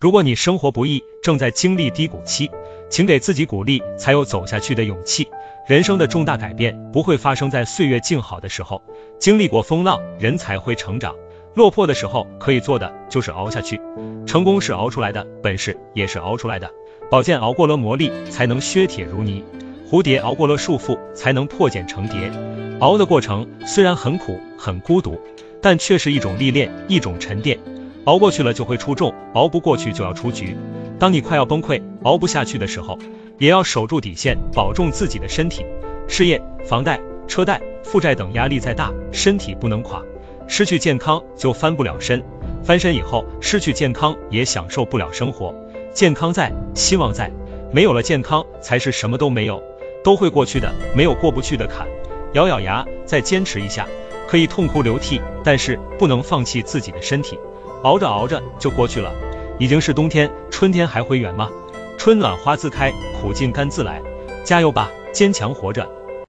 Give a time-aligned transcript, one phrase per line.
[0.00, 2.50] 如果你生活不易，正在经历低谷期，
[2.88, 5.28] 请给自己鼓励，才有走下去的勇气。
[5.68, 8.82] 人生的重大改变不会发生在岁月静好的时候，
[9.18, 11.14] 经历过风浪，人才会成长。
[11.52, 13.78] 落魄的时候，可以做的就是熬下去。
[14.26, 16.70] 成功是熬出来的，本事也是熬出来的。
[17.10, 19.44] 宝剑熬过了磨砺，才能削铁如泥；
[19.86, 22.32] 蝴蝶熬过了束缚，才能破茧成蝶。
[22.78, 25.20] 熬的过程虽然很苦很孤独，
[25.60, 27.58] 但却是一种历练，一种沉淀。
[28.04, 30.56] 熬过去了就会出众，熬不过去就要出局。
[30.98, 32.98] 当你快要崩溃、熬不下去的时候，
[33.38, 35.64] 也要守住底线，保重自己的身体。
[36.08, 40.02] 事业、房贷、车贷、负债等压力再大，身体不能垮。
[40.48, 42.22] 失去健康就翻不了身，
[42.62, 45.54] 翻身以后失去健康也享受不了生活。
[45.92, 47.30] 健康在，希望在，
[47.72, 49.62] 没有了健康才是什么都没有。
[50.02, 51.86] 都会过去的，没有过不去的坎。
[52.32, 53.86] 咬咬牙，再坚持一下，
[54.26, 57.38] 可以痛哭流涕，但是不能放弃自己的身体。
[57.82, 59.12] 熬着熬着就过去了，
[59.58, 61.50] 已经是冬天，春天还会远吗？
[61.96, 64.02] 春暖花自开，苦尽甘自来，
[64.44, 65.88] 加油吧，坚强活着。